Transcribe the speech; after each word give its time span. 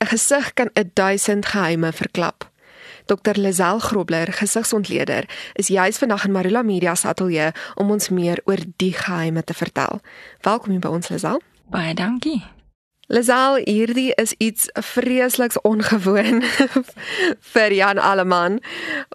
'n 0.00 0.06
gesig 0.06 0.52
kan 0.54 0.70
'n 0.72 0.90
duisend 0.94 1.46
geheime 1.46 1.92
verklap. 1.92 2.50
Dr. 3.06 3.40
Lazel 3.40 3.78
Grobler, 3.78 4.32
gesigsontleder, 4.32 5.24
is 5.52 5.66
juis 5.66 5.98
vandag 5.98 6.24
in 6.24 6.32
Marula 6.32 6.62
Media 6.62 6.94
se 6.94 7.08
ateljee 7.08 7.52
om 7.74 7.90
ons 7.90 8.08
meer 8.08 8.40
oor 8.44 8.58
die 8.76 8.92
geheime 8.92 9.44
te 9.44 9.54
vertel. 9.54 10.00
Welkom 10.40 10.70
hier 10.70 10.80
by 10.80 10.88
ons 10.88 11.08
Lazel. 11.08 11.40
Baie 11.70 11.94
dankie. 11.94 12.42
Lazel, 13.06 13.60
hierdie 13.64 14.12
is 14.14 14.32
iets 14.38 14.68
vreesliks 14.72 15.60
ongewoon 15.60 16.42
vir 17.52 17.72
Jan 17.74 17.98
Alleman. 17.98 18.60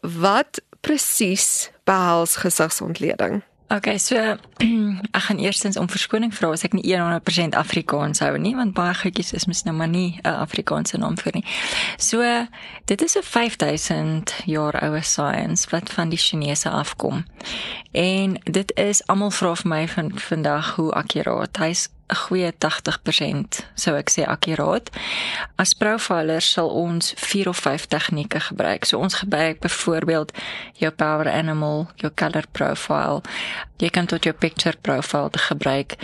Wat 0.02 0.62
presies 0.82 1.72
behels 1.84 2.36
gesigsontleding? 2.36 3.42
Okay, 3.68 3.98
so 3.98 4.16
ek 5.18 5.24
gaan 5.26 5.40
eerstens 5.42 5.78
om 5.78 5.90
verskoning 5.90 6.30
vra 6.34 6.52
as 6.54 6.62
ek 6.68 6.76
nie 6.78 6.86
100% 6.86 7.58
Afrikaans 7.58 8.22
hou 8.22 8.36
nie, 8.38 8.54
want 8.54 8.76
baie 8.78 8.94
goedjies 8.94 9.34
is 9.34 9.48
mos 9.50 9.64
nou 9.66 9.74
maar 9.74 9.90
nie 9.90 10.20
'n 10.22 10.38
Afrikaanse 10.46 10.98
naam 11.02 11.18
vir 11.18 11.34
nie. 11.34 11.46
So 11.98 12.22
dit 12.86 13.02
is 13.02 13.18
'n 13.18 13.26
5000 13.26 14.36
jaar 14.46 14.78
oue 14.84 15.02
science 15.02 15.70
wat 15.74 15.90
van 15.90 16.10
die 16.10 16.22
Chinese 16.22 16.70
afkom. 16.70 17.26
En 17.92 18.38
dit 18.44 18.72
is 18.78 19.02
almal 19.08 19.32
vra 19.32 19.56
vir 19.56 19.70
my 19.70 19.88
van 19.88 20.12
vandag 20.14 20.76
hoe 20.76 20.92
akkuraat. 20.92 21.58
Hy's 21.58 21.90
'n 22.08 22.16
goeie 22.16 22.52
80% 22.58 23.66
sou 23.74 23.96
ek 23.98 24.10
sê 24.10 24.26
akkuraat. 24.30 24.90
As 25.58 25.74
profiler 25.74 26.42
sal 26.42 26.70
ons 26.70 27.14
4 27.18 27.50
of 27.50 27.58
5 27.58 27.86
tegnieke 27.86 28.40
gebruik. 28.40 28.86
So 28.86 29.00
ons 29.00 29.14
gebruik 29.14 29.60
byvoorbeeld 29.60 30.32
jou 30.74 30.92
power 30.92 31.30
animal, 31.32 31.90
jou 31.96 32.12
color 32.16 32.46
profile. 32.52 33.22
Jy 33.78 33.90
kan 33.90 34.06
tot 34.06 34.24
jou 34.24 34.34
picture 34.34 34.78
profile 34.82 35.30
te 35.30 35.40
gebruik. 35.40 35.96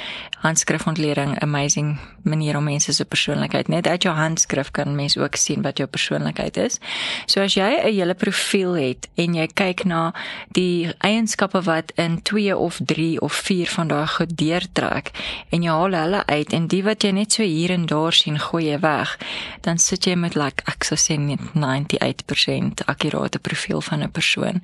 Handskrifontleding, 0.41 1.40
amazing 1.40 2.00
manier 2.24 2.58
om 2.58 2.63
mense 2.63 2.94
se 2.94 3.05
persoonlikheid 3.05 3.68
net 3.68 3.88
uit 3.88 4.04
jou 4.04 4.16
handskrif 4.16 4.72
kan 4.72 4.96
mens 4.96 5.18
ook 5.18 5.36
sien 5.36 5.62
wat 5.62 5.77
jou 5.77 5.88
persoonlikheid 5.90 6.58
is. 6.58 6.80
So 7.26 7.41
as 7.41 7.54
jy 7.54 7.80
'n 7.84 7.94
hele 7.94 8.13
profiel 8.13 8.74
het 8.74 9.07
en 9.16 9.34
jy 9.34 9.48
kyk 9.48 9.84
na 9.85 10.13
die 10.52 10.94
eienskappe 10.98 11.62
wat 11.62 11.91
in 11.96 12.22
2 12.22 12.57
of 12.57 12.79
3 12.85 13.22
of 13.22 13.34
4 13.34 13.68
van 13.68 13.88
daai 13.88 14.07
goed 14.07 14.38
deurtrek 14.38 15.12
en 15.49 15.63
jy 15.63 15.70
haal 15.70 15.90
hulle 15.98 16.26
uit 16.26 16.54
en 16.54 16.68
die 16.68 16.84
wat 16.84 17.04
jy 17.04 17.12
net 17.12 17.34
so 17.36 17.44
hier 17.44 17.72
en 17.72 17.86
daar 17.86 18.14
sien 18.14 18.40
gooi 18.40 18.66
jy 18.66 18.80
weg, 18.80 19.18
dan 19.62 19.78
sit 19.78 20.06
jy 20.06 20.16
met 20.16 20.36
like 20.36 20.64
ek 20.72 20.84
sou 20.84 20.98
sê 21.00 21.18
net 21.20 21.40
98% 21.54 22.86
akkurate 22.86 23.40
profiel 23.40 23.82
van 23.82 24.04
'n 24.04 24.12
persoon. 24.12 24.62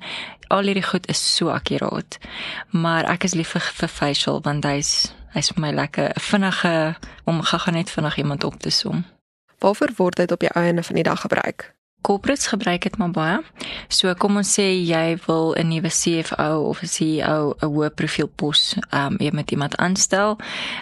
Al 0.48 0.64
hierdie 0.64 0.88
goed 0.90 1.08
is 1.08 1.20
so 1.36 1.48
akkuraat. 1.48 2.18
Maar 2.70 3.04
ek 3.04 3.24
is 3.24 3.34
lief 3.34 3.48
vir, 3.48 3.88
facial 3.88 4.40
want 4.42 4.64
hy's 4.64 5.12
hy's 5.34 5.50
vir 5.52 5.60
my 5.60 5.70
lekker 5.70 6.12
vinnige 6.16 6.96
om 7.24 7.42
gaga 7.42 7.70
net 7.70 7.90
vinnig 7.90 8.16
iemand 8.16 8.44
op 8.44 8.58
te 8.60 8.70
som. 8.70 9.04
Waarvoor 9.58 9.90
word 9.96 10.16
dit 10.16 10.32
op 10.32 10.40
die 10.40 10.54
einde 10.54 10.82
van 10.82 10.94
die 10.94 11.04
dag 11.04 11.20
gebruik? 11.20 11.77
Corporates 12.08 12.46
gebruik 12.48 12.82
dit 12.82 12.96
maar 12.96 13.10
baie. 13.12 13.38
So 13.92 14.08
kom 14.16 14.38
ons 14.40 14.48
sê 14.56 14.64
jy 14.80 15.18
wil 15.26 15.52
'n 15.60 15.68
nuwe 15.68 15.90
CFO 15.92 16.64
of 16.70 16.80
'n 16.82 16.88
CEO 16.88 17.52
'n 17.60 17.68
hoë 17.68 17.90
profiel 17.94 18.30
pos 18.40 18.74
um 18.92 19.16
jy 19.20 19.30
met 19.30 19.50
iemand 19.50 19.76
aanstel, 19.76 20.38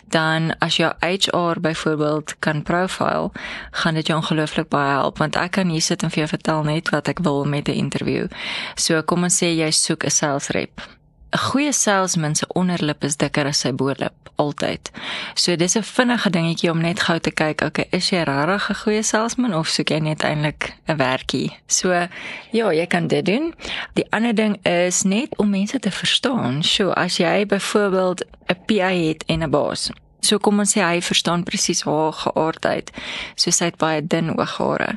dan 0.08 0.54
as 0.60 0.76
jou 0.76 0.92
HR 1.00 1.60
byvoorbeeld 1.60 2.38
kan 2.38 2.62
profile, 2.62 3.30
gaan 3.70 3.94
dit 3.94 4.06
jou 4.06 4.18
ongelooflik 4.18 4.68
baie 4.68 4.90
help 4.90 5.18
want 5.18 5.36
ek 5.36 5.50
kan 5.50 5.68
hier 5.68 5.82
sit 5.82 6.02
en 6.02 6.10
vir 6.10 6.18
jou 6.18 6.28
vertel 6.28 6.62
net 6.62 6.90
wat 6.90 7.08
ek 7.08 7.18
wil 7.18 7.44
met 7.44 7.68
'n 7.68 7.72
interview. 7.72 8.28
So 8.76 9.02
kom 9.02 9.22
ons 9.22 9.42
sê 9.42 9.50
jy 9.56 9.70
soek 9.70 10.04
'n 10.04 10.10
sales 10.10 10.48
rep. 10.48 10.95
'n 11.36 11.44
goeie 11.50 11.72
salesman 11.72 12.34
se 12.34 12.46
onderlip 12.48 13.04
is 13.04 13.16
dikker 13.16 13.46
as 13.46 13.58
sy 13.60 13.72
boorlip 13.72 14.30
altyd. 14.36 14.90
So 15.34 15.56
dis 15.56 15.76
'n 15.76 15.82
vinnige 15.82 16.30
dingetjie 16.30 16.70
om 16.70 16.80
net 16.80 17.00
gou 17.00 17.18
te 17.18 17.30
kyk, 17.30 17.60
okay, 17.60 17.86
is 17.90 18.08
jy 18.10 18.22
regtig 18.24 18.70
'n 18.70 18.80
goeie 18.82 19.02
salesman 19.02 19.54
of 19.54 19.68
soek 19.68 19.88
jy 19.90 19.98
net 19.98 20.24
eintlik 20.24 20.72
'n 20.88 20.96
werkie? 20.96 21.50
So 21.66 21.92
ja, 22.50 22.72
jy 22.72 22.86
kan 22.86 23.06
dit 23.06 23.24
doen. 23.24 23.54
Die 23.94 24.06
ander 24.10 24.34
ding 24.34 24.66
is 24.66 25.02
net 25.02 25.36
om 25.36 25.50
mense 25.50 25.78
te 25.78 25.90
verstaan. 25.90 26.62
So 26.62 26.90
as 26.90 27.16
jy 27.16 27.46
byvoorbeeld 27.46 28.24
'n 28.48 28.58
PA 28.66 28.88
het 28.88 29.24
en 29.26 29.42
'n 29.42 29.50
baas 29.50 29.90
So 30.20 30.38
kom 30.42 30.58
ons 30.58 30.72
sê 30.74 30.82
hy 30.82 31.00
verstaan 31.04 31.44
presies 31.46 31.84
haar 31.86 32.14
geaardheid. 32.16 32.90
So 33.38 33.52
sy 33.54 33.70
het 33.70 33.78
baie 33.78 34.00
dun 34.02 34.32
ooghare. 34.34 34.96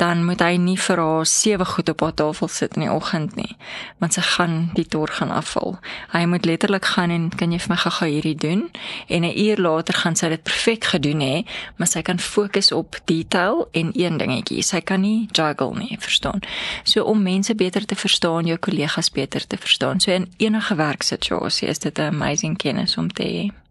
Dan 0.00 0.24
moet 0.26 0.42
hy 0.42 0.56
nie 0.58 0.76
vir 0.80 1.02
haar 1.02 1.28
sewe 1.28 1.66
goed 1.68 1.92
op 1.92 2.02
haar 2.02 2.14
tafel 2.18 2.50
sit 2.50 2.74
in 2.78 2.86
die 2.86 2.90
oggend 2.90 3.36
nie, 3.38 3.56
want 4.02 4.16
sy 4.16 4.24
gaan 4.34 4.56
die 4.74 4.86
tor 4.88 5.12
gaan 5.14 5.30
afval. 5.34 5.78
Hy 6.14 6.24
moet 6.30 6.48
letterlik 6.48 6.88
gaan 6.94 7.14
en 7.14 7.28
kan 7.30 7.54
jy 7.54 7.60
vir 7.62 7.74
my 7.74 7.78
gou-gou 7.84 8.10
hierdie 8.10 8.36
doen 8.46 8.70
en 9.08 9.24
'n 9.24 9.38
uur 9.46 9.58
later 9.62 9.94
gaan 9.94 10.16
sy 10.16 10.28
dit 10.28 10.42
perfek 10.42 10.84
gedoen 10.84 11.20
hê, 11.20 11.46
maar 11.76 11.88
sy 11.88 12.02
kan 12.02 12.18
fokus 12.18 12.72
op 12.72 12.96
detail 13.04 13.68
en 13.72 13.92
een 13.94 14.18
dingetjie. 14.18 14.62
Sy 14.62 14.80
kan 14.80 15.00
nie 15.00 15.28
juggle 15.32 15.78
nie, 15.78 15.96
verstaan? 16.00 16.40
So 16.84 17.04
om 17.04 17.22
mense 17.22 17.54
beter 17.54 17.86
te 17.86 17.94
verstaan, 17.94 18.46
jou 18.46 18.58
kollegas 18.58 19.10
beter 19.10 19.46
te 19.46 19.56
verstaan. 19.56 20.00
So 20.00 20.10
in 20.10 20.32
enige 20.36 20.74
werksituasie 20.74 21.68
is 21.68 21.78
dit 21.78 21.98
'n 21.98 22.02
amazing 22.02 22.56
kennis 22.56 22.96
om 22.96 23.08
te 23.12 23.22
hê 23.22 23.63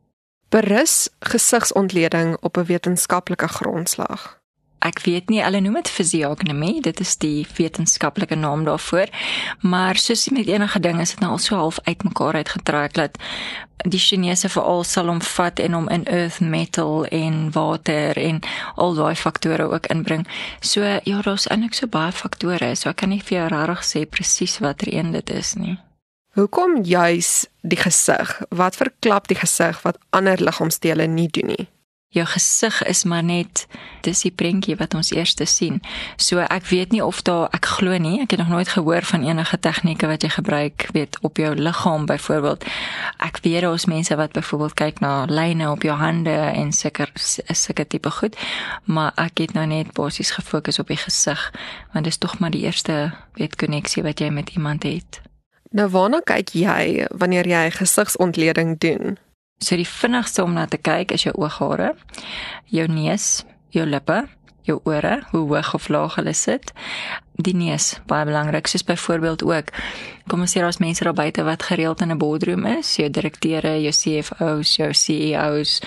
berus 0.53 1.09
gesigsontleding 1.19 2.37
op 2.41 2.57
'n 2.57 2.65
wetenskaplike 2.65 3.47
grondslag? 3.47 4.41
Ek 4.79 4.99
weet 4.99 5.29
nie, 5.29 5.43
hulle 5.43 5.59
noem 5.59 5.73
dit 5.73 5.89
fisiognomie, 5.89 6.81
dit 6.81 6.99
is 6.99 7.17
die 7.17 7.47
wetenskaplike 7.55 8.35
naam 8.35 8.63
daarvoor, 8.63 9.07
maar 9.59 9.95
soos 9.95 10.29
met 10.29 10.47
enige 10.47 10.79
ding 10.79 10.99
is 10.99 11.09
dit 11.09 11.19
nou 11.19 11.31
al 11.31 11.37
so 11.37 11.55
half 11.55 11.79
uitmekaar 11.83 12.33
uitgetrek 12.33 12.93
dat 12.93 13.17
die 13.77 13.99
Chinese 13.99 14.49
veral 14.49 14.83
sal 14.83 15.07
omvat 15.07 15.59
en 15.59 15.73
hom 15.73 15.89
in 15.89 16.05
earth 16.05 16.39
metal 16.39 17.05
en 17.05 17.51
water 17.51 18.17
en 18.17 18.39
al 18.75 18.93
daai 18.93 19.15
faktore 19.15 19.71
ook 19.71 19.85
inbring. 19.85 20.27
So 20.59 20.81
ja, 21.03 21.21
daar's 21.21 21.47
eintlik 21.47 21.73
so 21.73 21.87
baie 21.87 22.11
faktore, 22.11 22.75
so 22.75 22.89
ek 22.89 22.95
kan 22.95 23.09
nie 23.09 23.23
vir 23.23 23.37
jou 23.37 23.47
regtig 23.47 23.83
sê 23.83 24.05
presies 24.05 24.59
watter 24.59 24.93
een 24.93 25.11
dit 25.11 25.29
is 25.29 25.53
nie. 25.55 25.77
Hoekom 26.33 26.81
juis 26.83 27.45
die 27.61 27.77
gesig? 27.77 28.41
Wat 28.49 28.75
verklap 28.75 29.27
die 29.29 29.37
gesig 29.37 29.81
wat 29.83 29.99
ander 30.09 30.39
liggaamsdele 30.41 31.05
nie 31.05 31.27
doen 31.29 31.51
nie? 31.51 31.65
Jou 32.09 32.23
gesig 32.25 32.79
is 32.89 33.03
maar 33.05 33.21
net 33.23 33.67
dis 34.01 34.23
die 34.25 34.31
prentjie 34.33 34.73
wat 34.79 34.95
ons 34.97 35.11
eers 35.13 35.35
sien. 35.45 35.77
So 36.17 36.41
ek 36.41 36.65
weet 36.71 36.89
nie 36.89 37.03
of 37.05 37.21
daar 37.21 37.53
ek 37.53 37.69
glo 37.75 37.99
nie, 38.01 38.15
ek 38.23 38.33
het 38.33 38.41
nog 38.41 38.49
nooit 38.49 38.71
gehoor 38.73 39.05
van 39.05 39.27
enige 39.27 39.59
tegnieke 39.59 40.09
wat 40.09 40.25
jy 40.25 40.29
gebruik, 40.33 40.87
weet 40.97 41.19
op 41.21 41.37
jou 41.37 41.53
liggaam 41.53 42.07
byvoorbeeld. 42.09 42.65
Ek 43.21 43.37
weet 43.45 43.61
daar's 43.61 43.85
mense 43.85 44.17
wat 44.17 44.33
byvoorbeeld 44.33 44.73
kyk 44.73 45.01
na 45.05 45.25
lyne 45.29 45.69
op 45.69 45.85
jou 45.85 45.97
hande 45.97 46.33
en 46.33 46.71
seker 46.73 47.11
sulke 47.13 47.85
tipe 47.85 48.09
goed, 48.09 48.33
maar 48.85 49.13
ek 49.21 49.37
het 49.37 49.53
nou 49.53 49.67
net 49.69 49.93
basies 49.93 50.33
gefokus 50.33 50.81
op 50.81 50.89
die 50.89 50.97
gesig, 50.97 51.45
want 51.93 52.09
dis 52.09 52.17
tog 52.17 52.39
maar 52.39 52.51
die 52.57 52.65
eerste 52.65 53.13
weet 53.37 53.53
koneksie 53.55 54.01
wat 54.01 54.17
jy 54.17 54.31
met 54.33 54.49
iemand 54.57 54.89
het. 54.89 55.21
Nou 55.73 55.87
waarna 55.89 56.19
kyk 56.21 56.51
jy 56.53 57.07
wanneer 57.17 57.47
jy 57.49 57.63
gesigsontleding 57.73 58.75
doen? 58.77 59.17
So 59.57 59.73
die 59.79 59.87
vinnigste 59.89 60.43
om 60.43 60.53
na 60.53 60.67
te 60.69 60.77
kyk 60.77 61.15
is 61.15 61.25
jou 61.25 61.33
ooghare, 61.39 61.95
jou 62.69 62.85
neus, 62.91 63.41
jou 63.73 63.85
lippe, 63.89 64.19
jou 64.69 64.77
ore, 64.85 65.15
hoe 65.31 65.41
hoog 65.49 65.73
of 65.73 65.89
laag 65.89 66.19
hulle 66.19 66.33
sit. 66.37 66.69
Die 67.41 67.55
neus, 67.57 67.95
baie 68.05 68.27
belangrik, 68.29 68.69
soos 68.69 68.85
byvoorbeeld 68.85 69.43
ook 69.49 69.73
kom 70.29 70.45
ons 70.45 70.53
sê 70.53 70.61
daar's 70.61 70.79
mense 70.79 71.03
daar 71.03 71.17
buite 71.17 71.43
wat 71.43 71.65
gereeld 71.65 72.01
in 72.01 72.11
'n 72.11 72.21
boardroom 72.21 72.65
is, 72.65 72.95
jou 72.95 73.09
direkteure, 73.09 73.81
jou 73.81 73.91
CFO's, 73.91 74.75
jou 74.75 74.93
CEO's 74.93 75.81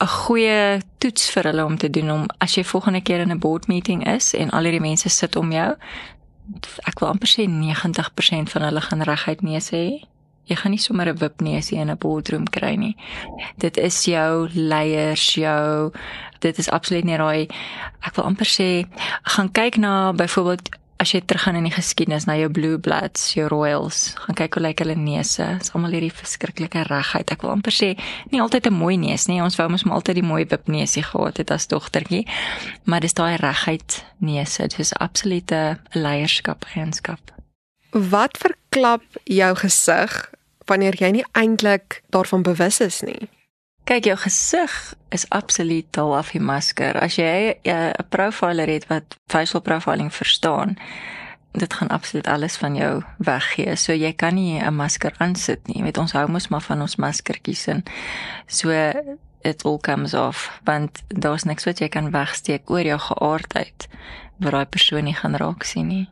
'n 0.00 0.06
goeie 0.06 0.80
toets 0.98 1.30
vir 1.30 1.44
hulle 1.44 1.64
om 1.64 1.76
te 1.76 1.90
doen 1.90 2.10
om 2.10 2.26
as 2.38 2.54
jy 2.54 2.64
volgende 2.64 3.00
keer 3.00 3.20
in 3.20 3.30
'n 3.30 3.38
board 3.38 3.66
meeting 3.66 4.06
is 4.08 4.34
en 4.34 4.50
al 4.50 4.62
hierdie 4.62 4.80
mense 4.80 5.08
sit 5.08 5.36
om 5.36 5.52
jou, 5.52 5.76
ek 6.86 7.00
wil 7.00 7.08
amper 7.08 7.28
sê 7.28 7.46
90% 7.50 8.52
van 8.54 8.62
hulle 8.68 8.80
gaan 8.80 9.02
reguit 9.02 9.42
neus 9.42 9.70
hê. 9.74 9.86
Jy 10.46 10.56
gaan 10.56 10.70
nie 10.70 10.82
sommer 10.82 11.08
'n 11.08 11.18
wip 11.18 11.40
neusie 11.40 11.78
in 11.78 11.90
'n 11.90 11.98
boardroom 11.98 12.46
kry 12.46 12.74
nie. 12.76 12.96
Dit 13.58 13.76
is 13.76 14.04
jou 14.04 14.48
leiers, 14.54 15.34
jou 15.34 15.92
dit 16.40 16.58
is 16.58 16.70
absoluut 16.70 17.04
nie 17.04 17.16
raai. 17.16 17.48
Ek 18.06 18.16
wil 18.16 18.24
amper 18.24 18.46
sê 18.46 18.86
gaan 19.22 19.50
kyk 19.52 19.76
na 19.76 20.12
byvoorbeeld 20.12 20.68
as 21.02 21.12
jy 21.12 21.20
teruggaan 21.20 21.58
in 21.58 21.66
die 21.68 21.74
geskiedenis 21.74 22.24
na 22.28 22.36
jou 22.38 22.48
blue 22.52 22.78
bloods, 22.80 23.34
jou 23.36 23.46
royals, 23.52 24.14
gaan 24.24 24.38
kyk 24.38 24.56
hoe 24.56 24.62
lyk 24.64 24.80
hulle 24.80 24.96
neuse. 24.98 25.44
Dit's 25.58 25.74
almal 25.76 25.92
hierdie 25.96 26.12
verskriklike 26.14 26.86
regheid. 26.88 27.32
Ek 27.32 27.44
wil 27.44 27.52
amper 27.52 27.74
sê 27.74 27.92
nie 28.32 28.40
altyd 28.40 28.66
'n 28.70 28.74
mooi 28.74 28.96
neus 28.96 29.26
nie. 29.28 29.42
Ons 29.42 29.56
wou 29.56 29.68
mos 29.68 29.84
maar 29.84 29.96
altyd 30.00 30.16
die 30.22 30.30
mooi 30.32 30.44
wipneusie 30.44 31.02
gehad 31.02 31.36
het 31.36 31.50
as 31.50 31.66
dogtertjie. 31.66 32.26
Maar 32.84 33.00
dis 33.00 33.14
daai 33.14 33.36
regheid 33.36 34.04
neuse. 34.18 34.62
Dit 34.62 34.78
is 34.78 34.94
absolute 34.94 35.78
leierskap 35.92 36.64
eienskap. 36.74 37.20
Wat 37.92 38.38
verklap 38.38 39.02
jou 39.24 39.54
gesig 39.54 40.30
wanneer 40.66 40.94
jy 40.98 41.10
nie 41.10 41.24
eintlik 41.32 42.02
daarvan 42.10 42.42
bewus 42.42 42.80
is 42.80 43.02
nie? 43.02 43.28
Kyk, 43.86 44.04
jou 44.04 44.16
gesig 44.18 44.72
is 45.14 45.28
absoluut 45.30 45.86
dal 45.94 46.16
af 46.16 46.32
die 46.34 46.42
masker. 46.42 46.96
As 46.98 47.14
jy 47.16 47.54
'n 47.62 47.94
profiler 48.10 48.66
het 48.66 48.86
wat 48.90 49.14
facial 49.30 49.62
profiling 49.62 50.10
verstaan, 50.10 50.76
dit 51.52 51.74
gaan 51.74 51.88
absoluut 51.88 52.26
alles 52.26 52.56
van 52.56 52.74
jou 52.74 53.02
weggee. 53.18 53.76
So 53.76 53.92
jy 53.92 54.12
kan 54.12 54.34
nie 54.34 54.58
'n 54.58 54.74
masker 54.74 55.14
aansit 55.18 55.66
nie. 55.66 55.82
Weet 55.82 55.98
ons 55.98 56.12
hou 56.12 56.28
mos 56.28 56.48
maar 56.48 56.60
van 56.60 56.80
ons 56.80 56.96
maskertjies 56.96 57.66
en 57.66 57.84
so 58.46 58.70
it 59.40 59.64
all 59.64 59.78
comes 59.78 60.14
off 60.14 60.60
want 60.64 61.02
daar's 61.08 61.44
niks 61.44 61.64
wat 61.64 61.78
jy 61.78 61.88
kan 61.88 62.10
wegsteek 62.10 62.70
oor 62.70 62.82
jou 62.82 62.98
geaardheid 62.98 63.88
wat 64.36 64.52
daai 64.52 64.66
persoon 64.66 65.04
nie 65.04 65.14
gaan 65.14 65.36
raak 65.36 65.62
sien 65.62 65.86
nie. 65.86 66.08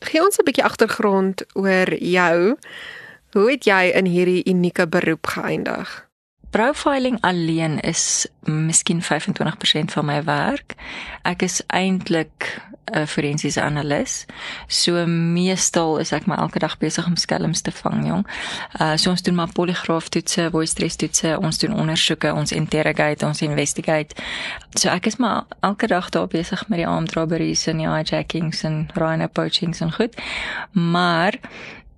Gee 0.00 0.22
ons 0.22 0.38
'n 0.38 0.44
bietjie 0.44 0.64
agtergrond 0.64 1.42
oor 1.54 1.94
jou. 1.94 2.56
Hoe 3.32 3.50
het 3.50 3.64
jy 3.64 3.90
in 3.94 4.04
hierdie 4.04 4.44
unieke 4.44 4.86
beroep 4.86 5.26
geëindig? 5.26 6.05
Profiling 6.50 7.20
alleen 7.20 7.80
is 7.80 8.26
miskien 8.42 9.02
25% 9.02 9.06
van 9.92 10.04
my 10.04 10.24
werk. 10.24 10.74
Ek 11.22 11.42
is 11.42 11.62
eintlik 11.66 12.60
'n 12.86 13.06
forensiese 13.06 13.62
analis. 13.62 14.24
So 14.66 15.06
meestal 15.06 15.98
is 15.98 16.12
ek 16.12 16.26
maar 16.26 16.38
elke 16.38 16.58
dag 16.58 16.78
besig 16.78 17.06
om 17.06 17.16
skelms 17.16 17.60
te 17.60 17.72
vang, 17.72 18.06
jong. 18.06 18.26
Uh 18.80 18.96
so 18.96 19.10
ons 19.10 19.22
doen 19.22 19.34
maar 19.34 19.52
poligraaf 19.52 20.08
toetse, 20.08 20.48
voice 20.50 20.70
stress 20.70 20.96
toetse, 20.96 21.38
ons 21.38 21.58
doen 21.58 21.74
ondersoeke, 21.74 22.32
ons 22.32 22.52
interrogate, 22.52 23.26
ons 23.26 23.42
investigate. 23.42 24.14
So 24.74 24.88
ek 24.88 25.06
is 25.06 25.16
maar 25.16 25.44
elke 25.60 25.86
dag 25.86 26.08
daar 26.08 26.26
besig 26.26 26.68
met 26.68 26.78
die 26.78 26.86
armed 26.86 27.12
robberies 27.12 27.66
en 27.66 27.76
die 27.76 27.88
hijackings 27.88 28.62
en 28.62 28.88
rhino 28.94 29.26
poachings 29.26 29.80
en 29.80 29.92
goed. 29.92 30.14
Maar 30.72 31.40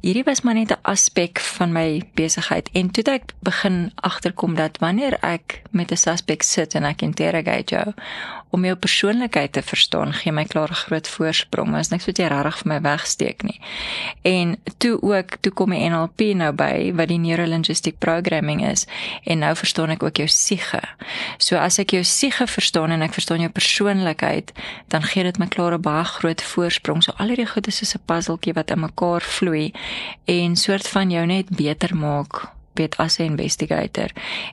hierdie 0.01 0.25
was 0.25 0.41
maar 0.41 0.55
net 0.55 0.71
'n 0.71 0.83
aspek 0.83 1.41
van 1.41 1.73
my 1.73 2.03
besigheid 2.15 2.69
en 2.73 2.91
toe 2.91 3.05
ek 3.05 3.33
begin 3.41 3.93
agterkom 3.95 4.55
dat 4.55 4.79
wanneer 4.79 5.19
ek 5.21 5.63
met 5.71 5.91
'n 5.91 5.97
suspek 5.97 6.43
sit 6.43 6.75
en 6.75 6.85
ek 6.85 7.03
interrogate 7.03 7.75
jou 7.75 7.95
om 8.51 8.65
jou 8.65 8.75
persoonlikheid 8.77 9.53
te 9.53 9.63
verstaan, 9.63 10.13
gee 10.13 10.33
my 10.33 10.45
klaar 10.45 10.71
'n 10.71 10.75
groot 10.75 11.09
voorsprong. 11.09 11.71
Dit 11.71 11.81
is 11.81 11.89
niks 11.89 12.07
wat 12.07 12.19
jy 12.19 12.27
regtig 12.27 12.59
vir 12.59 12.69
my 12.69 12.81
wegsteek 12.81 13.43
nie. 13.43 13.61
En 14.23 14.57
toe 14.77 15.03
ook, 15.03 15.37
toe 15.41 15.53
kom 15.53 15.71
die 15.71 15.89
NLP 15.89 16.35
nou 16.35 16.53
by 16.53 16.93
wat 16.95 17.09
die 17.09 17.19
neurolinguistic 17.19 17.99
programming 17.99 18.67
is 18.71 18.87
en 19.25 19.39
nou 19.39 19.55
verstaan 19.57 19.91
ek 19.91 20.03
ook 20.03 20.17
jou 20.17 20.29
siege. 20.29 20.81
So 21.39 21.57
as 21.57 21.79
ek 21.79 21.91
jou 21.91 22.05
siege 22.05 22.47
verstaan 22.47 22.91
en 22.91 23.03
ek 23.03 23.13
verstaan 23.13 23.41
jou 23.41 23.51
persoonlikheid, 23.51 24.53
dan 24.89 25.03
gee 25.03 25.23
dit 25.23 25.39
my 25.39 25.47
klaar 25.47 25.75
'n 25.75 25.81
baie 25.81 26.05
groot 26.05 26.43
voorsprong. 26.43 27.03
So 27.03 27.13
al 27.17 27.29
hierdie 27.29 27.47
goed 27.47 27.67
is 27.67 27.77
soos 27.77 27.95
'n 27.95 28.03
puzzeltjie 28.07 28.55
wat 28.55 28.71
in 28.71 28.81
mekaar 28.81 29.21
vloei 29.21 29.73
en 30.25 30.57
soort 30.57 30.89
van 30.89 31.11
jou 31.11 31.27
net 31.27 31.49
beter 31.49 31.97
maak 31.97 32.58
weet 32.79 32.97
as 32.97 33.19
'n 33.19 33.31
investigator. 33.35 34.11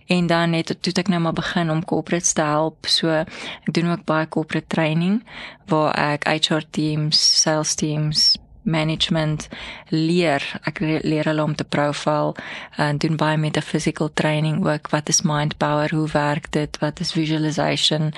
En 0.08 0.28
dan 0.28 0.50
net 0.50 0.76
toe 0.82 0.94
ek 0.94 1.08
nou 1.08 1.22
maar 1.22 1.34
begin 1.34 1.70
om 1.72 1.86
corporates 1.86 2.34
te 2.34 2.42
help. 2.42 2.86
So 2.86 3.10
ek 3.10 3.74
doen 3.74 3.92
ook 3.92 4.04
baie 4.04 4.28
corporate 4.28 4.68
training 4.68 5.24
waar 5.66 5.94
ek 5.94 6.28
HR 6.28 6.64
teams, 6.70 7.42
sales 7.42 7.76
teams 7.76 8.38
management 8.66 9.48
leer. 9.90 10.44
Ek 10.66 10.80
leer 10.82 11.30
hulle 11.30 11.44
om 11.44 11.56
te 11.56 11.64
profile 11.64 12.34
en 12.82 12.98
doen 12.98 13.18
baie 13.18 13.38
metaphysical 13.38 14.10
training 14.14 14.66
ook. 14.66 14.90
Wat 14.94 15.10
is 15.10 15.22
mind 15.22 15.58
power? 15.58 15.94
Hoe 15.94 16.10
werk 16.12 16.52
dit? 16.52 16.80
Wat 16.82 17.00
is 17.00 17.14
visualization? 17.14 18.14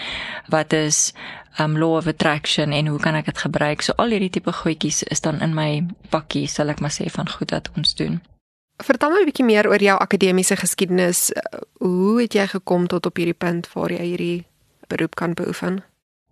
Wat 0.47 0.73
is 0.73 1.13
um 1.59 1.77
law 1.77 1.95
of 1.95 2.07
attraction? 2.07 2.71
En 2.71 2.87
hoe 2.87 2.99
kan 2.99 3.19
ek 3.19 3.25
dit 3.25 3.43
gebruik? 3.43 3.81
So 3.81 3.93
al 3.97 4.15
hierdie 4.15 4.31
tipe 4.39 4.53
goedjies 4.53 5.03
is 5.03 5.21
dan 5.21 5.41
in 5.41 5.53
my 5.57 5.85
pakkie 6.09 6.47
sal 6.47 6.73
ek 6.73 6.79
maar 6.79 6.95
sê 6.95 7.11
van 7.11 7.29
goed 7.29 7.51
wat 7.51 7.71
ons 7.75 7.95
doen 7.95 8.21
Vertel 8.77 9.09
my 9.09 9.21
'n 9.21 9.25
bietjie 9.25 9.45
meer 9.45 9.67
oor 9.67 9.81
jou 9.81 9.97
akademiese 9.97 10.55
geskiedenis. 10.55 11.31
Hoe 11.79 12.21
het 12.21 12.33
jy 12.33 12.47
gekom 12.47 12.87
tot 12.87 13.05
op 13.05 13.15
hierdie 13.15 13.33
punt 13.33 13.73
waar 13.73 13.91
jy 13.91 14.03
hierdie 14.03 14.45
beroep 14.87 15.15
kan 15.15 15.33
beoefen? 15.33 15.83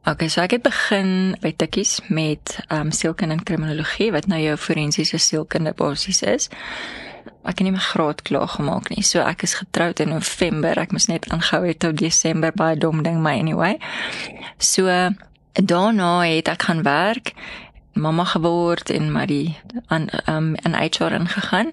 Okay, 0.06 0.28
so 0.30 0.42
ek 0.42 0.52
het 0.52 0.62
begin 0.62 1.36
by 1.42 1.50
Tikkies 1.58 2.00
met 2.10 2.60
ehm 2.68 2.80
um, 2.80 2.92
sielkunde 2.92 3.34
en 3.34 3.44
kriminologie 3.44 4.12
wat 4.12 4.28
nou 4.28 4.38
jou 4.42 4.58
forensiese 4.58 5.18
sielkunde 5.18 5.74
basies 5.74 6.22
is. 6.22 6.50
Ek 7.42 7.58
het 7.58 7.64
nie 7.66 7.72
my 7.72 7.82
graad 7.82 8.22
klaar 8.22 8.48
gemaak 8.48 8.90
nie. 8.90 9.02
So 9.04 9.20
ek 9.26 9.42
is 9.44 9.54
getroud 9.54 10.00
in 10.00 10.10
November. 10.10 10.78
Ek 10.78 10.92
moes 10.92 11.08
net 11.08 11.26
aangehou 11.30 11.66
het 11.66 11.80
tot 11.80 11.98
Desember 11.98 12.52
by 12.54 12.76
dom 12.76 13.02
ding 13.04 13.24
my 13.24 13.40
anyway. 13.40 13.80
So 14.58 14.86
daarna 15.54 16.22
het 16.22 16.48
ek 16.48 16.62
gaan 16.62 16.84
werk 16.84 17.34
mamma 17.96 18.24
geword 18.24 18.90
en 18.90 19.12
maar 19.12 19.28
die 19.28 19.58
aan 19.88 20.08
um, 20.30 20.56
in 20.56 20.76
HR 20.76 21.12
ingegaan 21.16 21.72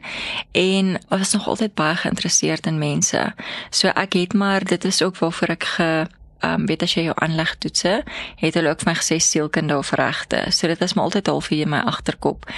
en 0.50 1.00
was 1.08 1.32
nog 1.32 1.48
altyd 1.48 1.74
baie 1.74 1.96
geïnteresseerd 1.96 2.66
in 2.66 2.78
mense. 2.78 3.34
So 3.70 3.88
ek 3.88 4.12
het 4.12 4.32
maar 4.32 4.64
dit 4.64 4.84
is 4.84 5.02
ook 5.02 5.16
waarvoor 5.18 5.48
ek 5.48 5.64
ge 5.64 6.06
um, 6.44 6.66
weet 6.66 6.82
as 6.82 6.94
jy 6.94 7.06
jou 7.08 7.16
aanleg 7.16 7.54
toetse, 7.58 8.02
het 8.36 8.54
hulle 8.58 8.72
ook 8.72 8.82
vir 8.84 8.92
my 8.92 8.96
gesê 8.98 9.18
sielkunde 9.22 9.76
of 9.78 9.92
regte. 9.98 10.44
So 10.50 10.66
dit 10.66 10.80
is 10.82 10.94
maar 10.94 11.04
altyd 11.04 11.26
half 11.26 11.48
hier 11.48 11.66
in 11.66 11.72
my 11.74 11.82
agterkop. 11.86 12.48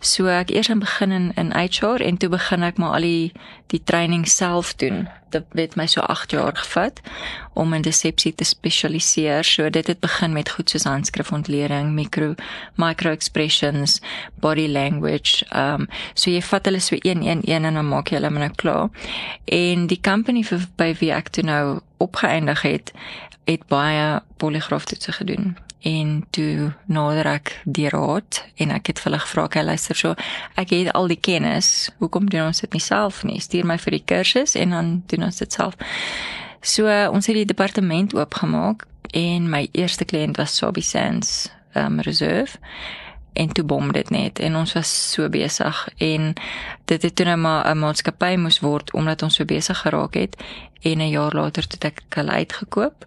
So 0.00 0.26
ek 0.26 0.50
eers 0.50 0.70
aan 0.70 0.82
begin 0.82 1.12
in, 1.12 1.32
in 1.36 1.52
HR 1.54 2.02
en 2.02 2.16
toe 2.16 2.30
begin 2.32 2.62
ek 2.62 2.78
maar 2.82 2.98
al 2.98 3.08
die 3.08 3.32
die 3.72 3.80
training 3.84 4.26
self 4.28 4.74
doen. 4.76 5.06
Dit 5.32 5.46
het 5.56 5.76
my 5.80 5.86
so 5.88 6.02
8 6.04 6.34
jaar 6.34 6.52
gevat 6.56 7.00
om 7.56 7.72
in 7.72 7.84
desepsie 7.84 8.34
te 8.34 8.44
spesialiseer. 8.44 9.44
So 9.48 9.70
dit 9.70 9.86
het 9.86 10.00
begin 10.00 10.32
met 10.32 10.50
goed 10.50 10.70
soos 10.70 10.84
handskrifontleding, 10.84 11.94
micro 11.96 12.34
micro 12.76 13.10
expressions, 13.10 14.00
body 14.40 14.68
language. 14.68 15.46
Ehm 15.48 15.86
um, 15.86 15.88
so 16.14 16.30
jy 16.30 16.42
vat 16.44 16.68
hulle 16.68 16.80
so 16.80 16.96
een 17.00 17.24
een 17.24 17.40
een 17.48 17.64
en 17.64 17.80
dan 17.80 17.88
maak 17.88 18.12
jy 18.12 18.20
hulle 18.20 18.30
nou 18.30 18.52
klaar. 18.56 18.90
En 19.44 19.86
die 19.86 20.00
company 20.00 20.44
vir 20.44 20.68
by 20.76 20.92
wie 21.00 21.12
ek 21.12 21.32
toe 21.32 21.44
nou 21.44 21.80
opgeëindig 22.02 22.62
het, 22.66 22.92
het 23.48 23.66
baie 23.70 24.20
poligraaftoetse 24.42 25.12
gedoen. 25.12 25.56
En 25.82 26.26
toe 26.30 26.72
nader 26.86 27.26
ek 27.26 27.56
die 27.64 27.88
raad 27.90 28.44
en 28.62 28.70
ek 28.70 28.92
het 28.92 29.00
vir 29.02 29.10
hulle 29.10 29.22
gevra 29.24 29.46
ek 29.48 29.56
luister 29.66 29.98
so 29.98 30.14
ek 30.54 30.70
het 30.70 30.92
al 30.94 31.10
die 31.10 31.18
kennis. 31.18 31.90
Hoekom 31.98 32.30
doen 32.30 32.52
ons 32.52 32.62
dit 32.62 32.76
nie 32.76 32.82
self 32.82 33.24
nie? 33.26 33.40
Stuur 33.42 33.66
my 33.66 33.78
vir 33.82 33.98
die 33.98 34.04
kursus 34.06 34.54
en 34.54 34.76
dan 34.76 34.92
doen 35.10 35.26
ons 35.26 35.42
dit 35.42 35.52
self. 35.52 35.74
So 36.62 36.86
ons 36.86 37.26
het 37.26 37.40
die 37.40 37.48
departement 37.50 38.14
oopgemaak 38.14 38.86
en 39.10 39.50
my 39.50 39.66
eerste 39.74 40.06
kliënt 40.06 40.38
was 40.38 40.54
Sobi 40.56 40.84
Sands 40.86 41.50
um, 41.74 41.98
reserve 42.06 42.58
en 43.32 43.52
toe 43.52 43.64
bom 43.64 43.92
dit 43.92 44.10
net. 44.10 44.38
En 44.38 44.56
ons 44.56 44.72
was 44.72 45.12
so 45.12 45.28
besig. 45.28 45.88
En 45.96 46.32
dit 46.84 47.02
het 47.02 47.14
toe 47.16 47.26
nou 47.26 47.36
maar 47.36 47.70
'n 47.70 47.78
maatskappy 47.78 48.36
moes 48.36 48.60
word 48.60 48.92
omdat 48.92 49.22
ons 49.22 49.34
so 49.34 49.44
besig 49.44 49.78
geraak 49.78 50.14
het. 50.14 50.36
En 50.82 50.98
'n 50.98 51.08
jaar 51.08 51.34
later 51.34 51.64
het 51.68 51.84
ek 51.84 52.02
hulle 52.08 52.30
uitgekoop. 52.30 53.06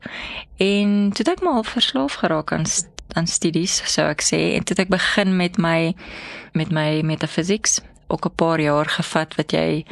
En 0.57 1.09
toe 1.13 1.25
het 1.25 1.37
ek 1.37 1.43
maar 1.43 1.63
verslaaf 1.63 2.13
geraak 2.13 2.51
aan 2.51 2.65
aan 3.13 3.27
studies 3.27 3.93
sou 3.93 4.09
ek 4.09 4.21
sê. 4.21 4.55
En 4.55 4.63
toe 4.63 4.75
het 4.75 4.79
ek 4.79 4.89
begin 4.89 5.35
met 5.35 5.57
my 5.57 5.95
met 6.51 6.71
my 6.71 7.01
metaphysics 7.01 7.81
ook 8.07 8.25
'n 8.25 8.35
paar 8.35 8.61
jaar 8.61 8.85
gevat 8.85 9.35
wat 9.35 9.51
jy 9.51 9.85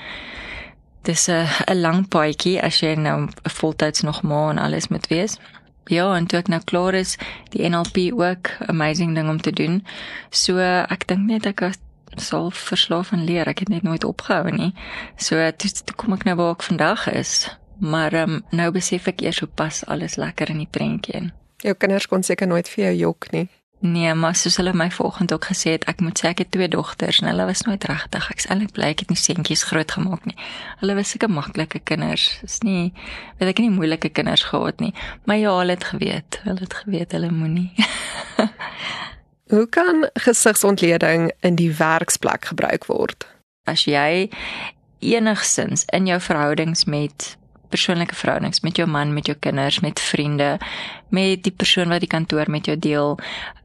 dis 1.02 1.28
'n 1.28 1.48
'n 1.68 1.82
lang 1.82 2.08
paadjie 2.08 2.62
as 2.62 2.80
jy 2.80 2.94
nou 2.96 3.28
voltyds 3.44 4.02
nog 4.02 4.22
maar 4.22 4.50
en 4.50 4.58
alles 4.58 4.88
moet 4.88 5.08
wees 5.08 5.38
Ja, 5.92 6.16
en 6.16 6.28
toe 6.28 6.40
ek 6.40 6.48
nou 6.48 6.62
klaar 6.64 6.96
is, 6.96 7.18
die 7.52 7.68
NLP 7.68 8.14
ook 8.16 8.54
amazing 8.72 9.16
ding 9.16 9.30
om 9.30 9.42
te 9.42 9.52
doen. 9.52 9.82
So 10.32 10.60
ek 10.60 11.08
dink 11.08 11.28
net 11.28 11.46
ek 11.50 11.66
sal 12.16 12.52
verslaaf 12.52 13.12
en 13.12 13.26
leer. 13.26 13.48
Ek 13.48 13.66
het 13.66 13.72
net 13.74 13.84
nooit 13.84 14.04
opgehou 14.04 14.52
nie. 14.52 14.72
So 15.18 15.40
toe, 15.58 15.72
toe 15.84 15.96
kom 15.96 16.16
ek 16.16 16.28
nou 16.30 16.38
waar 16.40 16.56
ek 16.56 16.64
vandag 16.64 17.08
is. 17.12 17.50
Maar 17.84 18.14
um, 18.14 18.42
nou 18.52 18.70
besef 18.72 19.10
ek 19.12 19.26
eers 19.26 19.42
hoe 19.44 19.50
pas 19.50 19.84
alles 19.92 20.16
lekker 20.16 20.54
in 20.54 20.62
die 20.64 20.70
prentjie 20.70 21.18
in. 21.20 21.32
Jou 21.64 21.76
kinders 21.80 22.08
kon 22.08 22.24
seker 22.24 22.48
nooit 22.48 22.70
vir 22.70 22.86
jou 22.86 22.96
jok 23.08 23.32
nie. 23.32 23.48
Nee, 23.84 24.14
maar 24.14 24.36
soos 24.36 24.56
hulle 24.56 24.72
my 24.74 24.92
volgende 24.92 25.34
ook 25.34 25.46
gesê 25.52 25.74
het, 25.76 25.84
ek 25.92 26.00
moet 26.00 26.16
sê 26.16 26.30
ek 26.30 26.40
het 26.46 26.52
twee 26.56 26.70
dogters 26.72 27.18
en 27.20 27.28
hulle 27.28 27.44
was 27.50 27.66
nooit 27.68 27.84
regtig. 27.84 28.30
Ek's 28.32 28.46
eintlik 28.48 28.72
bly 28.78 28.94
ek 28.94 29.02
het 29.04 29.10
nie 29.12 29.20
seentjies 29.20 29.66
groot 29.68 29.92
gemaak 29.92 30.24
nie. 30.30 30.38
Hulle 30.80 30.96
was 30.96 31.12
seker 31.12 31.28
maklike 31.28 31.82
kinders. 31.84 32.30
Is 32.48 32.62
nie 32.64 32.94
weet 33.42 33.52
ek 33.52 33.60
nie 33.60 33.74
moeilike 33.76 34.14
kinders 34.16 34.46
gehad 34.48 34.80
nie. 34.80 34.94
Maar 35.28 35.42
ja, 35.42 35.58
hulle 35.58 35.76
het 35.76 35.84
geweet. 35.92 36.40
Hulle 36.46 36.64
het 36.64 36.78
geweet 36.80 37.12
hulle 37.12 37.34
moenie. 37.36 37.74
Hoe 39.52 39.68
kan 39.68 40.08
gesigsontleding 40.16 41.34
in 41.44 41.60
die 41.60 41.74
werksplek 41.76 42.54
gebruik 42.54 42.88
word? 42.88 43.28
As 43.68 43.84
jy 43.84 44.30
enigsins 45.04 45.84
in 45.92 46.08
jou 46.08 46.22
verhoudings 46.24 46.88
met 46.88 47.34
persoonlike 47.74 48.16
verhoudings 48.16 48.62
met 48.66 48.80
jou 48.80 48.88
man, 48.90 49.14
met 49.14 49.30
jou 49.30 49.38
kinders, 49.40 49.82
met 49.84 50.02
vriende, 50.02 50.58
met 51.14 51.44
die 51.46 51.54
persoon 51.54 51.92
wat 51.94 52.04
die 52.06 52.12
kantoor 52.12 52.52
met 52.52 52.70
jou 52.70 52.78
deel. 52.80 53.18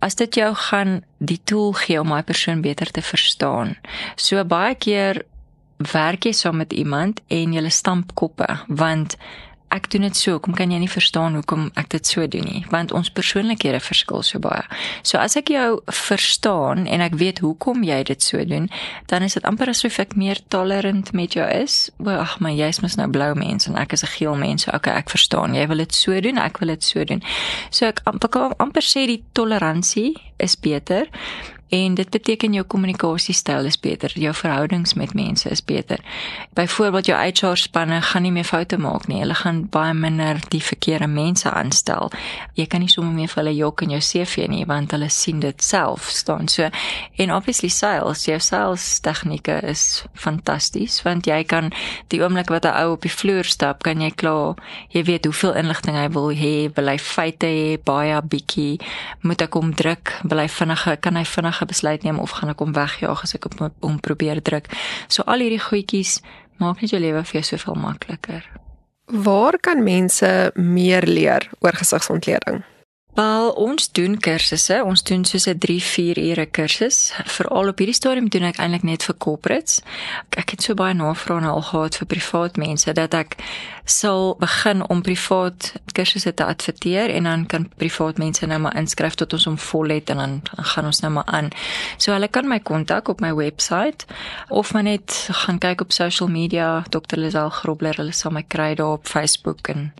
As 0.04 0.18
dit 0.18 0.40
jou 0.40 0.52
gaan 0.68 1.02
die 1.18 1.40
tool 1.44 1.74
gee 1.76 2.00
om 2.00 2.14
daai 2.14 2.24
persoon 2.26 2.64
beter 2.64 2.90
te 2.90 3.04
verstaan. 3.04 3.76
So 4.16 4.44
baie 4.44 4.76
keer 4.78 5.22
werk 5.92 6.26
jy 6.26 6.32
saam 6.34 6.58
met 6.58 6.72
iemand 6.74 7.20
en 7.30 7.52
jy 7.54 7.70
stamp 7.70 8.14
koppe 8.18 8.48
want 8.68 9.14
ek 9.74 9.90
doen 9.92 10.06
dit 10.06 10.16
so, 10.16 10.38
kom 10.38 10.54
kan 10.56 10.70
jy 10.72 10.78
nie 10.82 10.90
verstaan 10.90 11.34
hoekom 11.38 11.68
ek 11.80 11.90
dit 11.92 12.06
so 12.06 12.26
doen 12.30 12.46
nie, 12.48 12.62
want 12.72 12.92
ons 12.96 13.10
persoonlikhede 13.12 13.80
verskil 13.84 14.22
so 14.26 14.40
baie. 14.42 14.64
So 15.02 15.20
as 15.20 15.36
ek 15.36 15.52
jou 15.52 15.80
verstaan 15.92 16.86
en 16.86 17.04
ek 17.04 17.18
weet 17.20 17.42
hoekom 17.44 17.84
jy 17.86 18.00
dit 18.08 18.24
so 18.24 18.42
doen, 18.48 18.68
dan 19.12 19.26
is 19.26 19.36
dit 19.38 19.44
amper 19.48 19.72
asof 19.72 20.00
ek 20.02 20.16
meer 20.16 20.40
tolerant 20.48 21.12
met 21.12 21.36
jou 21.36 21.46
is. 21.48 21.90
Ag, 22.08 22.38
maar 22.40 22.56
jy's 22.56 22.80
mos 22.84 22.96
nou 23.00 23.08
blou 23.12 23.34
mens 23.38 23.68
en 23.68 23.76
ek 23.76 23.92
is 23.92 24.04
'n 24.04 24.14
geel 24.16 24.36
mens. 24.36 24.64
So 24.64 24.72
okay, 24.74 24.94
ek 24.96 25.10
verstaan. 25.10 25.54
Jy 25.54 25.66
wil 25.66 25.78
dit 25.84 25.94
so 25.94 26.20
doen, 26.20 26.38
ek 26.38 26.58
wil 26.58 26.68
dit 26.68 26.84
so 26.84 27.04
doen. 27.04 27.22
So 27.70 27.86
ek 27.86 28.00
amper, 28.04 28.54
amper 28.58 28.82
sê 28.82 29.06
die 29.06 29.22
toleransie 29.32 30.16
is 30.38 30.56
beter 30.56 31.06
En 31.68 31.94
dit 31.94 32.10
beteken 32.10 32.52
jou 32.52 32.64
kommunikasiestyl 32.64 33.64
is 33.64 33.80
beter, 33.80 34.12
jou 34.14 34.34
verhoudings 34.34 34.94
met 34.94 35.14
mense 35.14 35.48
is 35.48 35.64
beter. 35.64 36.00
Byvoorbeeld 36.56 37.06
jou 37.06 37.18
HR 37.18 37.56
spanne 37.56 38.02
gaan 38.02 38.22
nie 38.22 38.32
meer 38.32 38.44
foute 38.44 38.78
maak 38.78 39.06
nie. 39.06 39.20
Hulle 39.20 39.34
gaan 39.34 39.66
baie 39.68 39.94
minder 39.94 40.40
die 40.48 40.62
verkeerde 40.62 41.06
mense 41.06 41.50
aanstel. 41.50 42.10
Jy 42.54 42.66
kan 42.66 42.80
nie 42.80 42.88
sommer 42.88 43.12
meer 43.12 43.28
vir 43.28 43.42
hulle 43.42 43.56
jok 43.56 43.82
in 43.84 43.90
jou 43.96 44.00
CV 44.00 44.48
nie 44.48 44.64
want 44.68 44.92
hulle 44.96 45.10
sien 45.12 45.40
dit 45.40 45.62
self 45.62 46.08
staan. 46.10 46.48
So 46.48 46.70
en 47.16 47.34
obviously 47.34 47.68
sales, 47.68 48.24
jou 48.24 48.38
sales 48.40 48.86
tegnieke 49.04 49.60
is 49.68 50.04
fantasties 50.14 51.02
want 51.04 51.28
jy 51.28 51.42
kan 51.44 51.72
die 52.08 52.22
oomblik 52.22 52.48
wat 52.48 52.64
'n 52.64 52.76
ou 52.84 52.92
op 52.92 53.02
die 53.02 53.12
vloer 53.12 53.44
stap, 53.44 53.82
kan 53.82 54.00
jy 54.00 54.10
klaar, 54.10 54.54
jy 54.88 55.02
weet 55.04 55.24
hoeveel 55.24 55.54
inligting 55.54 55.96
hy 55.96 56.08
wil 56.08 56.30
hê, 56.32 56.70
wil 56.74 56.88
hy 56.88 56.98
feite 56.98 57.46
hê, 57.46 57.78
baie 57.84 58.22
bietjie, 58.22 58.80
moet 59.22 59.42
ek 59.42 59.54
hom 59.54 59.72
druk, 59.74 60.14
wil 60.22 60.38
hy 60.38 60.48
vinnige, 60.48 60.96
kan 61.00 61.16
hy 61.16 61.24
vinnige 61.58 61.66
besluit 61.66 62.02
neem 62.02 62.18
of 62.18 62.30
gaan 62.30 62.50
ek 62.50 62.58
hom 62.58 62.72
wegjaag 62.72 63.22
as 63.22 63.34
ek 63.34 63.46
op 63.46 63.72
hom 63.82 64.00
probeer 64.00 64.40
druk. 64.42 64.68
So 65.08 65.22
al 65.26 65.40
hierdie 65.40 65.60
goedjies 65.60 66.22
maak 66.58 66.80
net 66.80 66.90
jou 66.90 67.00
lewe 67.00 67.24
vir 67.24 67.40
jou 67.40 67.56
soveel 67.56 67.78
makliker. 67.80 68.44
Waar 69.06 69.58
kan 69.58 69.82
mense 69.82 70.52
meer 70.54 71.06
leer 71.06 71.48
oor 71.60 71.72
gesigsontleding? 71.72 72.62
Wel, 73.18 73.48
ons 73.50 73.88
doen 73.92 74.12
kursusse. 74.22 74.76
Ons 74.86 75.02
doen 75.02 75.24
soos 75.24 75.46
'n 75.50 75.58
3-4 75.58 76.18
ure 76.30 76.46
kursus. 76.46 77.12
Veral 77.24 77.68
op 77.68 77.78
hierdie 77.78 77.94
stadium 77.94 78.28
doen 78.28 78.42
ek 78.42 78.58
eintlik 78.58 78.82
net 78.82 79.02
vir 79.02 79.16
corporates. 79.18 79.80
Ek 80.30 80.50
het 80.50 80.62
so 80.62 80.74
baie 80.74 80.94
navrae 80.94 81.40
nou 81.40 81.54
al 81.54 81.62
gehad 81.62 81.96
vir 81.96 82.06
privaat 82.06 82.56
mense 82.56 82.92
dat 82.92 83.14
ek 83.14 83.34
sal 83.84 84.36
begin 84.38 84.88
om 84.88 85.02
privaat 85.02 85.72
kursusse 85.92 86.34
te 86.34 86.44
adverteer 86.44 87.10
en 87.10 87.22
dan 87.22 87.46
kan 87.46 87.68
privaat 87.76 88.18
mense 88.18 88.46
nou 88.46 88.58
maar 88.58 88.76
inskryf 88.76 89.14
tot 89.14 89.32
ons 89.32 89.44
hom 89.44 89.58
vol 89.58 89.88
het 89.88 90.10
en 90.10 90.16
dan 90.16 90.42
gaan 90.56 90.84
ons 90.84 91.00
nou 91.00 91.12
maar 91.12 91.26
aan. 91.26 91.50
So 91.96 92.12
hulle 92.12 92.28
kan 92.28 92.48
my 92.48 92.60
kontak 92.60 93.08
op 93.08 93.20
my 93.20 93.34
webwerf 93.34 94.06
of 94.48 94.72
maar 94.72 94.82
net 94.82 95.28
gaan 95.30 95.58
kyk 95.58 95.80
op 95.80 95.92
social 95.92 96.28
media, 96.28 96.84
Dr. 96.88 97.16
Lisel 97.16 97.50
Grobler, 97.50 97.96
hulle 97.96 98.12
sal 98.12 98.30
my 98.30 98.44
kry 98.48 98.74
daar 98.74 98.92
op 98.92 99.06
Facebook 99.06 99.68
en 99.68 99.92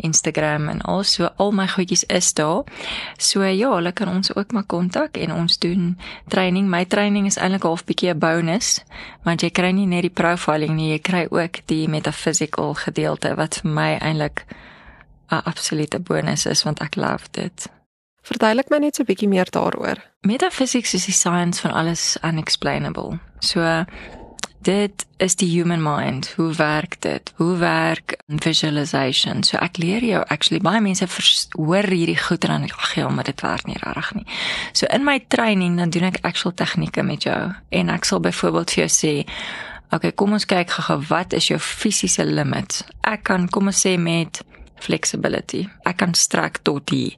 Instagram 0.00 0.68
en 0.68 0.80
also 0.80 1.30
al 1.36 1.52
my 1.52 1.68
goedjies 1.68 2.04
is 2.04 2.32
daar. 2.34 2.64
So 3.16 3.42
ja, 3.42 3.74
hulle 3.74 3.92
kan 3.92 4.08
ons 4.08 4.34
ook 4.34 4.52
maar 4.52 4.66
kontak 4.66 5.16
en 5.16 5.32
ons 5.32 5.58
doen 5.58 5.98
training. 6.28 6.68
My 6.68 6.84
training 6.84 7.26
is 7.26 7.36
eintlik 7.36 7.62
half 7.62 7.84
bietjie 7.84 8.14
'n 8.14 8.18
bonus, 8.18 8.84
want 9.22 9.40
jy 9.40 9.50
kry 9.50 9.70
nie 9.70 9.86
net 9.86 10.02
die 10.02 10.10
profiling 10.10 10.74
nie, 10.74 10.90
jy 10.90 10.98
kry 10.98 11.26
ook 11.30 11.66
die 11.66 11.88
metaphysical 11.88 12.74
gedeelte 12.74 13.34
wat 13.34 13.60
vir 13.62 13.70
my 13.70 13.98
eintlik 14.00 14.44
'n 15.30 15.42
absolute 15.44 15.98
bonus 15.98 16.46
is 16.46 16.62
want 16.62 16.80
ek 16.80 16.96
love 16.96 17.28
dit. 17.30 17.68
Verduidelik 18.22 18.68
my 18.68 18.78
net 18.78 18.96
so 18.96 19.02
'n 19.02 19.06
bietjie 19.06 19.28
meer 19.28 19.50
daaroor. 19.50 19.96
Metaphysics 20.20 20.94
is 20.94 21.04
die 21.04 21.14
science 21.14 21.60
van 21.60 21.72
alles 21.72 22.16
unexplainable. 22.22 23.18
So 23.38 23.84
dit 24.68 25.06
is 25.16 25.36
die 25.40 25.48
human 25.48 25.82
mind. 25.82 26.28
Hoe 26.36 26.52
werk 26.54 27.00
dit? 27.00 27.32
Hoe 27.36 27.56
werk 27.56 28.16
visualization? 28.26 29.42
So 29.42 29.56
ek 29.64 29.80
leer 29.80 30.04
jou 30.04 30.20
actually 30.28 30.60
baie 30.64 30.82
mense 30.84 31.08
hoor 31.56 31.88
hierdie 31.88 32.18
goed 32.20 32.44
en 32.44 32.54
dan 32.54 32.68
ag 32.68 32.92
ja, 32.98 33.08
maar 33.08 33.24
dit 33.28 33.40
werk 33.44 33.64
nie 33.70 33.78
regtig 33.80 34.12
nie. 34.18 34.26
So 34.72 34.86
in 34.92 35.06
my 35.08 35.18
training 35.32 35.78
dan 35.80 35.94
doen 35.94 36.10
ek 36.10 36.20
actual 36.28 36.52
tegnieke 36.52 37.02
met 37.02 37.24
jou 37.24 37.40
en 37.80 37.94
ek 37.94 38.04
sal 38.08 38.20
byvoorbeeld 38.24 38.76
vir 38.76 38.84
jou 38.84 38.92
sê 38.92 39.14
okay, 39.94 40.12
kom 40.12 40.36
ons 40.36 40.44
kyk 40.44 40.76
gou 40.76 40.98
wat 41.08 41.32
is 41.32 41.48
jou 41.48 41.58
fisiese 41.62 42.26
limit? 42.28 42.82
Ek 43.08 43.24
kan 43.30 43.48
kom 43.48 43.72
ons 43.72 43.84
sê 43.86 43.96
met 43.96 44.42
flexibility. 44.84 45.64
Ek 45.88 45.96
kan 46.04 46.12
strek 46.14 46.60
tot 46.68 46.92
hier 46.92 47.16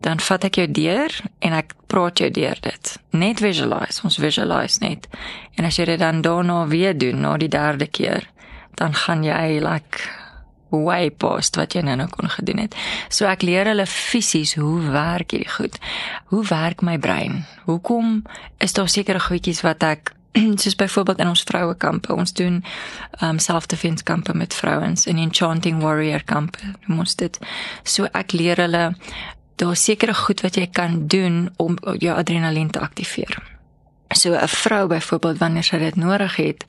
dan 0.00 0.20
vat 0.20 0.44
ek 0.48 0.60
jou 0.60 0.66
deur 0.72 1.16
en 1.44 1.56
ek 1.56 1.74
praat 1.90 2.22
jou 2.22 2.30
deur 2.32 2.58
dit. 2.64 2.92
Net 3.10 3.40
visualize, 3.44 4.00
ons 4.04 4.16
visualize 4.20 4.80
net. 4.80 5.08
En 5.58 5.68
as 5.68 5.76
jy 5.76 5.84
dit 5.92 6.00
dan 6.00 6.22
daarna 6.24 6.64
weer 6.70 6.96
doen, 6.96 7.20
na 7.20 7.36
die 7.36 7.50
derde 7.52 7.86
keer, 7.86 8.24
dan 8.80 8.96
gaan 8.96 9.24
jy 9.26 9.60
like 9.60 10.06
way 10.70 11.10
past 11.10 11.58
wat 11.58 11.74
jy 11.74 11.82
nou 11.82 12.06
kon 12.14 12.30
gedoen 12.30 12.62
het. 12.64 12.76
So 13.10 13.26
ek 13.28 13.42
leer 13.42 13.68
hulle 13.68 13.86
fisies 13.90 14.54
hoe 14.58 14.78
werk 14.94 15.34
hierdie 15.34 15.50
goed. 15.50 15.76
Hoe 16.30 16.44
werk 16.46 16.84
my 16.86 16.96
brein? 16.98 17.42
Hoekom 17.66 18.22
is 18.62 18.72
daar 18.78 18.88
sekere 18.88 19.20
goedjies 19.20 19.64
wat 19.66 19.84
ek 19.84 20.14
soos 20.62 20.78
byvoorbeeld 20.78 21.18
in 21.18 21.32
ons 21.32 21.42
vroue 21.42 21.74
kampe 21.74 22.14
ons 22.14 22.32
doen 22.32 22.60
um 23.20 23.38
self-defense 23.42 24.06
kampe 24.06 24.34
met 24.34 24.54
vrouens 24.54 25.06
en 25.10 25.18
enchanting 25.18 25.80
warrior 25.82 26.22
kampe 26.22 26.58
ons 26.86 27.16
dit 27.18 27.38
so 27.82 28.06
ek 28.14 28.36
leer 28.38 28.62
hulle 28.62 28.84
daar 29.60 29.76
sekere 29.76 30.14
goed 30.14 30.40
wat 30.40 30.56
jy 30.56 30.66
kan 30.72 31.06
doen 31.06 31.50
om 31.56 31.76
jou 31.98 32.16
adrenalien 32.16 32.70
te 32.70 32.80
aktiveer. 32.80 33.38
So 34.08 34.32
'n 34.34 34.48
vrou 34.48 34.86
byvoorbeeld 34.86 35.38
wanneer 35.38 35.64
sy 35.64 35.78
dit 35.78 35.96
nodig 35.96 36.36
het, 36.36 36.64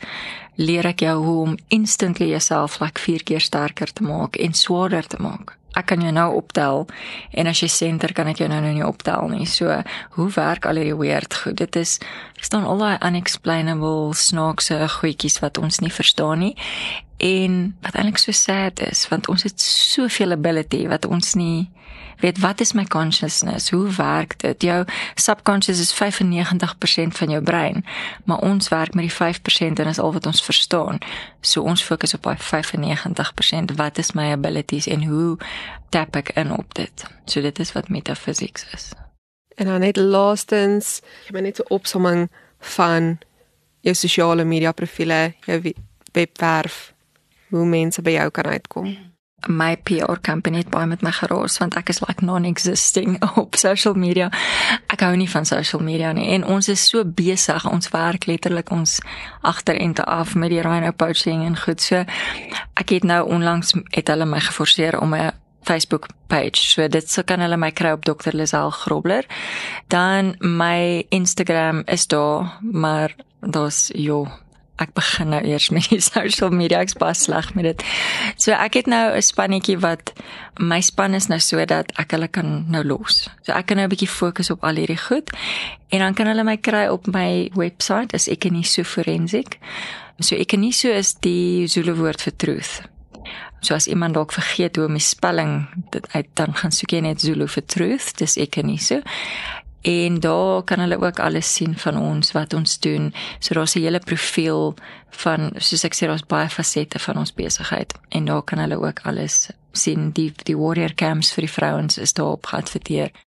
leer 0.62 0.86
ek 0.92 1.02
jou 1.06 1.16
hoe 1.26 1.40
om 1.48 1.58
instantly 1.74 2.30
jouself 2.32 2.80
like 2.82 3.02
4 3.02 3.26
keer 3.26 3.42
sterker 3.42 3.90
te 3.94 4.06
maak 4.06 4.38
en 4.38 4.54
swaarder 4.54 5.08
te 5.08 5.18
maak. 5.22 5.58
Ek 5.72 5.88
kan 5.88 6.02
jou 6.04 6.12
nou 6.12 6.28
optel 6.36 6.84
en 7.32 7.48
as 7.48 7.62
jy 7.64 7.70
senter 7.72 8.12
kan 8.14 8.28
ek 8.28 8.42
jou 8.44 8.50
nou 8.52 8.60
nou 8.64 8.74
nie 8.76 8.86
optel 8.86 9.30
nie. 9.32 9.48
So, 9.48 9.72
hoe 10.18 10.30
werk 10.36 10.68
al 10.68 10.82
hierdie 10.82 10.98
weird 11.00 11.36
goed? 11.44 11.62
Dit 11.64 11.80
is 11.80 11.98
staan 12.44 12.68
al 12.68 12.82
daai 12.84 12.98
unexplainable 13.08 14.12
snaakse 14.18 14.82
goedjies 15.00 15.40
wat 15.40 15.62
ons 15.62 15.80
nie 15.80 15.94
verstaan 15.94 16.44
nie 16.44 16.56
en 17.22 17.78
wat 17.86 17.96
eintlik 17.96 18.18
so 18.18 18.34
sad 18.34 18.82
is 18.82 19.06
want 19.12 19.30
ons 19.30 19.46
het 19.46 19.62
soveel 19.62 20.34
ability 20.34 20.88
wat 20.90 21.06
ons 21.06 21.36
nie 21.38 21.70
weet 22.22 22.40
wat 22.40 22.62
is 22.62 22.74
my 22.74 22.86
consciousness? 22.86 23.70
Hoe 23.70 23.90
werk 23.96 24.40
dit? 24.40 24.62
Jou 24.64 24.86
subconscious 25.16 25.80
is 25.80 25.94
95% 25.94 27.18
van 27.18 27.30
jou 27.30 27.42
brein, 27.42 27.86
maar 28.24 28.38
ons 28.38 28.70
werk 28.70 28.94
met 28.94 29.10
die 29.10 29.16
5% 29.16 29.82
en 29.82 29.88
is 29.88 30.00
al 30.00 30.14
wat 30.14 30.26
ons 30.26 30.44
verstaan. 30.52 31.00
So 31.42 31.64
ons 31.64 31.84
fokus 31.84 32.14
op 32.14 32.28
daai 32.28 32.38
95%. 32.38 33.76
Wat 33.76 33.98
is 33.98 34.12
my 34.18 34.32
abilities 34.32 34.88
en 34.88 35.04
hoe 35.08 35.38
tap 35.90 36.16
ek 36.20 36.34
in 36.40 36.52
op 36.56 36.76
dit? 36.78 37.06
So 37.26 37.42
dit 37.42 37.60
is 37.60 37.72
wat 37.76 37.90
metaphysics 37.90 38.66
is. 38.76 38.92
En 39.56 39.66
dan 39.66 39.80
net 39.80 39.98
laastens, 39.98 41.00
jy 41.28 41.36
moet 41.36 41.42
net 41.42 41.60
'n 41.60 41.74
opsomming 41.74 42.30
van 42.78 43.20
jou 43.82 43.96
sosiale 43.96 44.44
media 44.44 44.72
profile, 44.72 45.34
jou 45.46 45.74
webwerf, 46.12 46.94
hoe 47.50 47.66
mense 47.66 48.02
by 48.02 48.12
jou 48.12 48.30
kan 48.30 48.46
uitkom. 48.46 48.86
Mm 48.86 49.11
my 49.48 49.76
PR 49.78 50.20
company 50.22 50.58
het 50.58 50.70
baie 50.70 50.88
met 50.88 51.02
my 51.02 51.12
geraas 51.12 51.58
want 51.62 51.76
ek 51.80 51.90
is 51.90 52.02
like 52.06 52.26
non-existing 52.26 53.18
op 53.42 53.56
social 53.56 53.94
media. 53.94 54.30
Ek 54.88 55.02
hou 55.06 55.16
nie 55.16 55.30
van 55.30 55.46
social 55.46 55.82
media 55.82 56.12
nie 56.14 56.30
en 56.36 56.46
ons 56.46 56.70
is 56.72 56.84
so 56.90 57.06
besig, 57.06 57.66
ons 57.70 57.92
werk 57.94 58.28
letterlik 58.30 58.72
ons 58.72 59.00
agterente 59.42 60.06
af 60.06 60.36
met 60.36 60.54
die 60.54 60.62
rhino 60.62 60.92
poaching 60.92 61.46
en 61.46 61.58
goed 61.58 61.82
so. 61.82 62.06
Ek 62.74 62.96
het 62.96 63.08
nou 63.08 63.24
onlangs 63.30 63.76
het 63.96 64.12
hulle 64.12 64.26
my 64.26 64.40
geforseer 64.40 65.00
om 65.00 65.16
'n 65.16 65.32
Facebook 65.64 66.08
page. 66.28 66.58
So 66.58 66.88
dit 66.88 67.10
sou 67.10 67.24
kan 67.24 67.40
hulle 67.40 67.58
my 67.58 67.72
kry 67.72 67.92
op 67.92 68.06
Dr. 68.06 68.34
Lisel 68.34 68.70
Grobler. 68.70 69.26
Dan 69.88 70.36
my 70.40 71.06
Instagram 71.10 71.84
is 71.86 72.08
daar, 72.08 72.58
maar 72.62 73.16
daar's 73.40 73.90
jo 73.94 74.28
ek 74.82 74.94
begin 74.98 75.32
nou 75.34 75.42
eers 75.46 75.70
met 75.70 75.88
die 75.92 76.02
social 76.14 76.52
media 76.54 76.82
ek's 76.82 76.98
baie 77.00 77.16
sleg 77.18 77.54
met 77.58 77.70
dit. 77.70 77.86
So 78.42 78.56
ek 78.56 78.80
het 78.82 78.88
nou 78.92 79.16
'n 79.16 79.22
spannetjie 79.22 79.78
wat 79.80 80.14
my 80.60 80.82
span 80.82 81.14
is 81.14 81.28
nou 81.30 81.40
sodat 81.40 81.92
ek 81.98 82.12
hulle 82.12 82.28
kan 82.28 82.66
nou 82.70 82.84
los. 82.84 83.30
So 83.46 83.54
ek 83.54 83.66
kan 83.68 83.78
nou 83.78 83.86
'n 83.86 83.94
bietjie 83.94 84.10
fokus 84.10 84.50
op 84.50 84.64
al 84.64 84.76
hierdie 84.76 85.00
goed 85.08 85.30
en 85.90 86.00
dan 86.00 86.14
kan 86.14 86.28
hulle 86.28 86.44
my 86.44 86.58
kry 86.58 86.88
op 86.88 87.08
my 87.08 87.50
webwerf 87.54 88.14
is 88.14 88.28
Ekeniso 88.28 88.84
Forensic. 88.84 89.60
So 90.20 90.36
Ekeniso 90.36 90.90
is 90.90 91.14
die 91.14 91.68
Zulu 91.68 91.96
woord 91.96 92.22
vir 92.22 92.36
truth. 92.36 92.82
So 93.62 93.76
as 93.76 93.88
iemand 93.88 94.14
dalk 94.14 94.32
vergeet 94.34 94.76
hoe 94.76 94.86
om 94.86 94.98
die 94.98 95.06
spelling 95.06 95.68
dit 95.92 96.06
uit 96.14 96.28
dan 96.34 96.54
gaan 96.54 96.72
soek 96.72 96.92
jy 96.92 97.02
net 97.06 97.22
Zulu 97.22 97.48
vir 97.48 97.66
truth, 97.66 98.18
dis 98.18 98.38
Ekeniso. 98.38 99.02
En 99.82 100.20
daar 100.20 100.64
kan 100.64 100.80
hulle 100.80 101.02
ook 101.02 101.20
alles 101.20 101.54
sien 101.54 101.78
van 101.78 101.98
ons 101.98 102.32
wat 102.32 102.54
ons 102.54 102.80
doen. 102.80 103.14
So 103.40 103.54
daar's 103.54 103.76
'n 103.76 103.82
hele 103.82 104.00
profiel 104.00 104.76
van 105.10 105.52
soos 105.58 105.84
ek 105.84 105.96
sê 105.96 106.06
daar's 106.08 106.26
baie 106.26 106.50
fasette 106.50 107.00
van 107.00 107.18
ons 107.18 107.34
besigheid 107.34 107.94
en 108.10 108.26
daar 108.26 108.42
kan 108.44 108.60
hulle 108.60 108.80
ook 108.80 109.00
alles 109.04 109.50
sien. 109.72 110.12
Die 110.12 110.34
die 110.44 110.58
warrior 110.58 110.94
camps 110.94 111.34
vir 111.34 111.42
die 111.42 111.54
vrouens 111.54 111.98
is 111.98 112.14
daar 112.14 112.32
op 112.32 112.46
geadverteer. 112.46 113.12